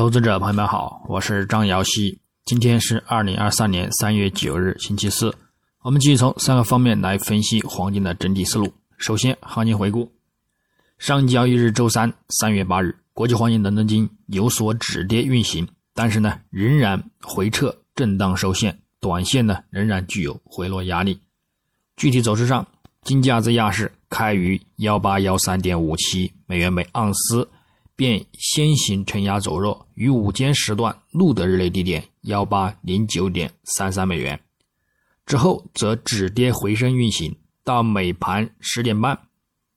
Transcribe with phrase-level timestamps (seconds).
[0.00, 2.18] 投资者朋友们好，我是张瑶希。
[2.46, 5.30] 今天是二零二三年三月九日，星期四。
[5.82, 8.72] 我们继续从三个方面来分析黄金的整体思路。
[8.96, 10.10] 首先，行情回顾：
[10.96, 21.20] 上交易日周三三月八日，国际黄金伦敦金有所止跌运行，但是呢，仍然回撤震荡收线，短线呢仍然具有回落压力。
[21.98, 22.66] 具体走势上，
[23.02, 27.46] 金价在亚市开于幺八幺三点五七美元每盎司。
[28.00, 34.40] 便先行承压走弱，于午间时段录得日内低点幺八零九点三三美元，
[35.26, 39.20] 之后则止跌回升运行，到美盘十点半，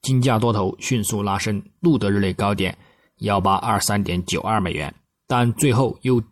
[0.00, 2.74] 金价多头迅速拉升，录得日内高点
[3.18, 4.94] 幺八二三点九二美元，
[5.26, 6.24] 但最后又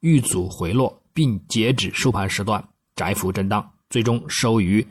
[0.00, 4.82] 遇阻回落，并截止收盘时段窄幅震荡，最终收于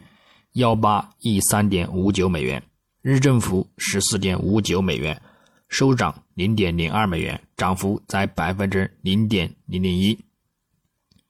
[0.52, 2.62] 幺八一三点五九美元，
[3.02, 5.20] 日振幅十四点五九美元。
[5.68, 10.18] 收涨零点零二美元，涨幅在百分之零点零零一。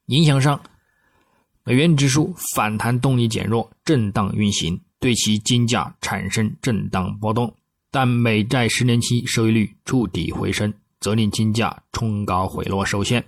[0.06, 0.60] 影响上，
[1.64, 7.52] 美元指数反弹动力减弱，震荡运行，对其金价产生震荡波动。
[7.90, 13.24] 但美债十年期收益率触底回升，则令金价冲高回落受限。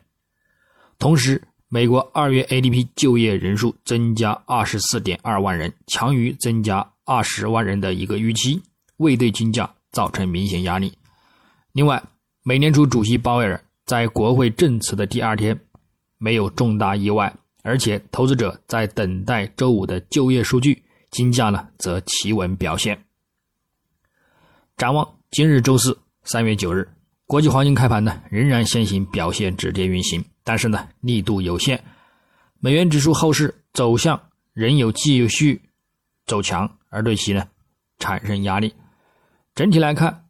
[0.98, 8.61] 同时，美国二月 ADP 就业人数增加二十四点二万人，强于增加二十万人的一个预期，
[8.98, 10.92] 未对金价造成明显压力。
[11.72, 12.02] 另外，
[12.42, 15.58] 美联储主席鲍威尔在国会证词的第二天
[16.16, 23.05] 没有重大意外，而且投资者在等待周五的就业数据，金价呢则企稳表现。
[24.77, 26.89] 展望今日周四三月九日，
[27.27, 31.80] 国际黄金开盘呢仍然先行表现止跌运行，但是呢力度有限，
[32.58, 34.20] 美元指数后市走向
[34.52, 35.61] 仍有继续
[36.27, 37.46] 走强，而对其呢
[37.98, 38.74] 产生压力。
[39.55, 40.24] 整体来看。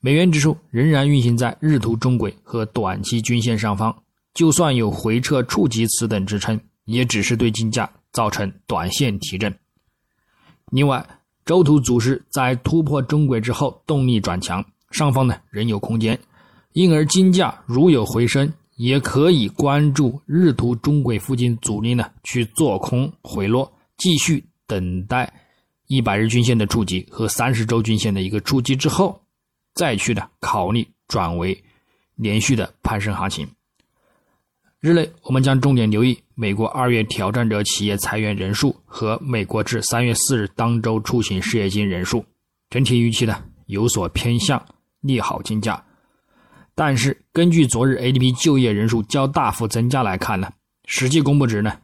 [0.00, 3.92] 美元指数仍然运行在日图中轨和短期均线上方，
[4.32, 9.52] 就算有回撤触及此等支撑，也只是对金价造成短线提振。
[10.70, 11.04] 另外，
[11.44, 16.16] 周图走势在突破中轨之后动力转强，上方呢仍有空间，
[16.74, 25.28] 因而金价如有回升，也可以关注日图中轨附近阻力呢去做空回落，继续等待
[25.88, 29.20] 一百日均线的触及和三十周均线的一个触及之后。
[29.78, 31.62] 再去呢，考虑转为
[32.16, 33.48] 连续的攀升行情。
[34.80, 42.26] 日内，我们将重点留意美国二月挑战者企业裁员人数和美国至三月四日当周出行失业金人数。
[42.70, 44.60] 整体预期呢有所偏向
[45.02, 45.80] 利好金价，
[46.74, 50.50] 但是根据昨日 ADP 就业人数较大幅增加来看呢，
[50.86, 51.78] 实际公布值呢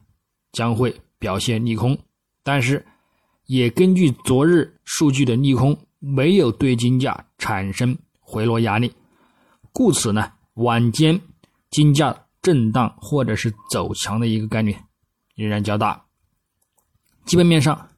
[0.50, 1.97] 将会表现利空。
[2.43, 2.84] 但是
[3.47, 5.78] 也根据昨日数据的利空。
[6.06, 8.92] 没有对金价产生回落压力，
[9.72, 11.19] 故此呢，晚间
[11.70, 14.76] 金价震荡或者是走强的一个概率
[15.34, 16.04] 仍然较大。
[17.25, 17.88] 基本面上，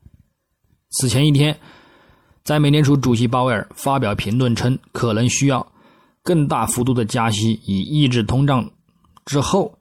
[0.90, 1.58] 此前一天，
[2.44, 5.66] 在美联储主席鲍威尔发表评论称可能需要
[6.22, 8.70] 更大幅度的加息以抑制通胀
[9.24, 9.76] 之后，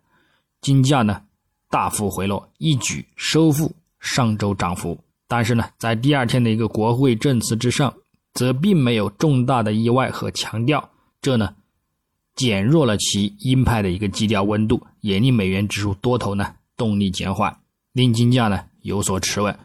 [0.62, 1.22] 金价呢
[1.70, 5.00] 大幅回落，一举收复上周涨幅。
[5.28, 7.94] 但是呢，在第二天的一个国会证词之上。
[8.36, 10.92] 则并没有重大的意外和强调，
[11.22, 11.56] 这呢
[12.36, 17.58] 减弱了其鹰派的一个基调温度，也令美元指数多头呢动力减缓，
[17.94, 19.58] 令金价呢有所持稳。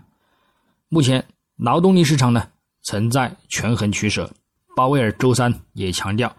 [0.88, 1.22] 目前
[1.56, 2.48] 劳动力市场呢
[2.82, 4.30] 存在权衡取舍。
[4.76, 6.34] 鲍威尔周三也强调，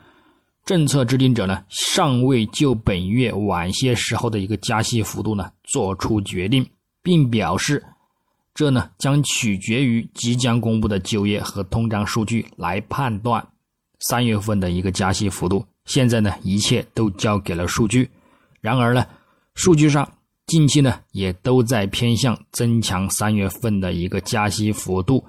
[0.64, 6.66] 政策制定者呢尚未就本月晚些时候的一个加息幅度呢做出决定，
[7.04, 7.84] 并表示。
[8.54, 13.48] 这呢将取决于即将公布的就业和通胀数据来判断
[14.00, 15.66] 三月份的一个加息幅度。
[15.86, 18.10] 现在呢一切都交给了数据。
[18.60, 19.08] 然而呢，
[19.56, 20.08] 数据上
[20.48, 25.26] 近期呢也都在偏向增强三月份的一个加息幅度。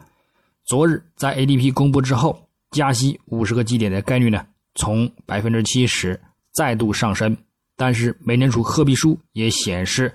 [0.65, 4.45] 昨日在 ADP 公布之后，加息五十个基点的概率呢
[4.75, 7.37] 从百分之七十再度上升。
[7.77, 10.13] 但是美联储褐皮书也显示。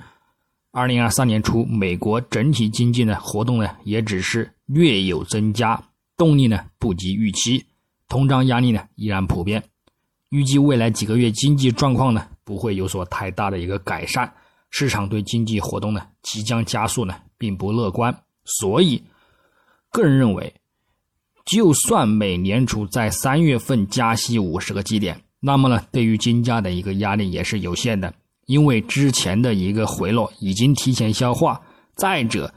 [0.78, 5.84] 二零二三年初，美国整体经济呢活动呢也只是略有增加，
[6.16, 7.66] 动力呢不及预期，
[8.08, 9.64] 通胀压力呢依然普遍。
[10.30, 14.32] 预计未来几个月经济状况呢不会有所太大的一个改善，
[14.70, 18.16] 市场对经济活动呢即将加速呢并不乐观。
[18.46, 19.04] 所以，
[19.92, 20.54] 个人认为，
[21.44, 28.14] 就算美联储在三月份加息五十个基点，那么呢对于金价的一个压力也是有限的。
[28.48, 31.62] 因为之前的一个回落已经提前消化，
[31.96, 32.54] 再者，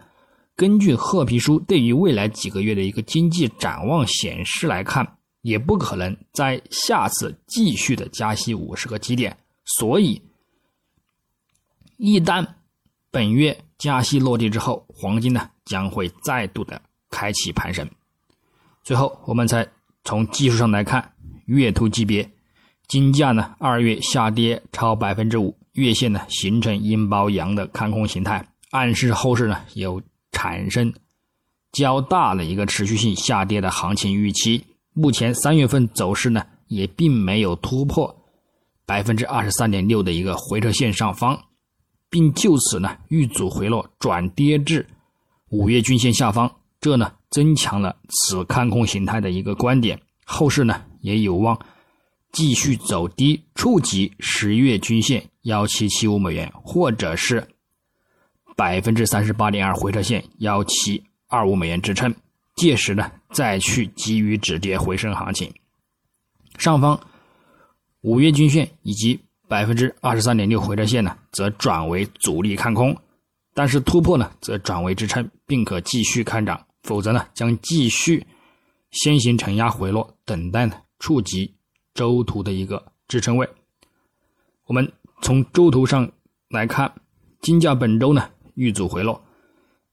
[0.57, 10.23] 根据褐皮书对于未来几个月的一个经济展望显示来看，也不可能在下次继续的加息五十个基点，所以
[11.97, 12.47] 一旦
[13.11, 17.89] 本月加息落地之后，黄金呢将会再度的开启攀升。
[18.85, 19.69] 最后，我们再
[20.05, 21.13] 从技术上来看，
[21.47, 22.31] 月图级别，
[22.87, 30.01] 金价呢二月下跌超百分之五，月线呢形成阴包阳的看空形态，暗示后市呢有
[30.31, 30.93] 产生
[31.73, 34.65] 较大的一个持续性下跌的行情预期。
[34.93, 38.15] 目前三月份走势呢，也并没有突破
[38.85, 41.41] 百分之二十三点六的一个回撤线上方，
[42.09, 44.87] 并就此呢遇阻回落转跌至
[45.51, 46.51] 五月均线下方，
[46.81, 50.01] 这呢增强了此看空形态的一个观点。
[50.25, 51.59] 后市呢也有望
[52.33, 57.47] 继续走低，触及十月均线幺七七五美元，或者是
[58.57, 62.15] 百分之三十八点二回撤线幺七二五美元支撑。
[62.57, 65.51] 届时呢，再去给予止跌回升行情。
[66.59, 67.01] 上方
[68.03, 69.19] 五月均线以及
[69.49, 72.93] 百分之二十三点六回撤线呢，则转为阻力看空；
[73.55, 78.27] 但是突破呢，则转为支撑，并可继续看涨；否则呢，将继续
[78.91, 81.55] 先行承压回落，等待呢触及
[81.95, 83.49] 周图的一个支撑位。
[84.67, 84.93] 我们
[85.23, 86.11] 从周图上
[86.49, 86.93] 来看，
[87.41, 89.23] 金价本周呢遇阻回落。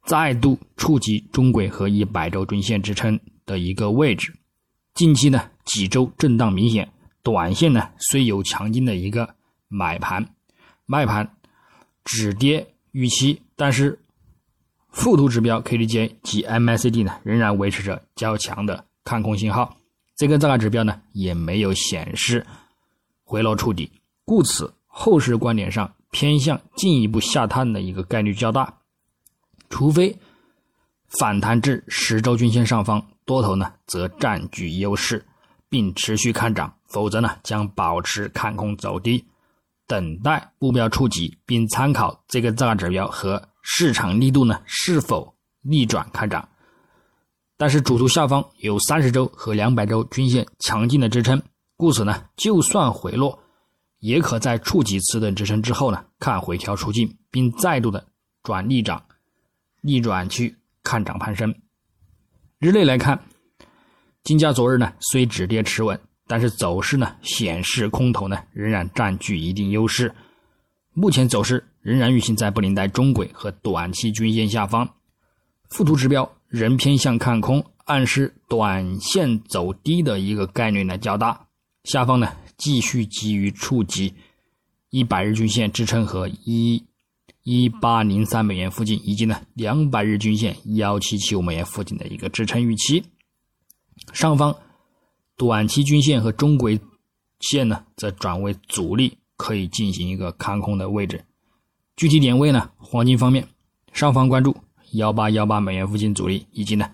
[0.06, 4.34] 再度触及中轨和一百周均线支撑的一个位置。
[4.94, 9.36] 近期呢几周震荡明显，短线呢虽有强劲的一个
[9.68, 10.34] 买盘、
[10.86, 11.36] 卖盘
[12.06, 14.00] 止跌预期，但是
[14.90, 19.77] 附图指标 KDJ 及 MACD 呢仍然维持着较强的看空信号。
[20.18, 22.44] 这个大指标呢也没有显示
[23.24, 23.92] 回落触底，
[24.26, 28.80] 故此后市观点上偏向进一步下探的一个概率较大。
[29.70, 30.18] 除非
[31.08, 35.24] 反弹至十周均线上方，多头呢则占据优势，
[35.70, 39.24] 并持续看涨；否则呢将保持看空走低，
[39.86, 46.50] 等待目标触及，并参考这个大指标和市场力度呢是否逆转看涨。
[47.58, 51.42] 但是主图下方有三十周和两百周均线强劲的支撑，
[51.76, 53.38] 故此呢就算回落，
[54.00, 58.06] 也可在触及此等支撑之后呢看回调出境，并再度的
[58.44, 59.04] 转逆涨。
[59.82, 61.54] 逆转去看涨攀升。
[62.60, 63.24] 日内来看，
[64.24, 70.14] 金价昨日呢虽止跌持稳，但是走势呢显示空头呢仍然占据一定优势。
[70.94, 74.96] 目前走势仍然运行在布林带中轨和短期均线下方，
[75.70, 81.48] 附图指标仍偏向看空，暗示短线走低的一个概率呢较大。
[81.84, 84.14] 下方呢继续基于触及
[84.90, 86.84] 一百日均线支撑和一。
[87.50, 93.02] 一八零三美元附近，以及呢两百日均线幺七七五美元附近的一个支撑预期。
[94.12, 94.54] 上方
[95.38, 96.78] 短期均线和中轨
[97.40, 101.24] 线呢，则转为阻力，可以进行一个看空的位置。
[101.96, 103.48] 具体点位呢，黄金方面，
[103.94, 104.54] 上方关注
[104.92, 106.90] 幺八幺八美元附近阻力，以及呢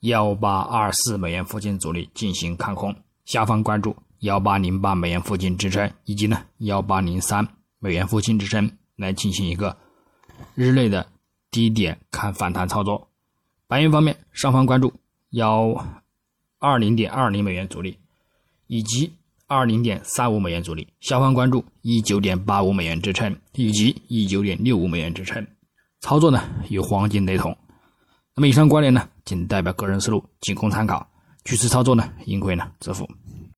[0.00, 2.94] 幺八二四美元附近阻力进行看空。
[3.24, 7.46] 下方关注幺八零八美元附近支撑，以及呢幺八零三
[7.78, 8.70] 美元附近支撑。
[9.00, 9.78] 来进行一个
[10.54, 11.06] 日内的
[11.50, 13.08] 低点看反弹操作。
[13.66, 14.92] 白银方面，上方关注
[15.30, 15.86] 幺
[16.58, 17.96] 二零点二零美元阻力，
[18.66, 19.14] 以及
[19.46, 25.46] 二零点三五美元阻力；下方关注一九点八五美元支撑，以及一九点六五美元支撑。
[26.00, 27.56] 操作呢与黄金雷同。
[28.34, 31.06] 那么以上观点呢，仅代表个人思路，仅供参考。
[31.44, 33.08] 据此操作呢，盈亏呢自负。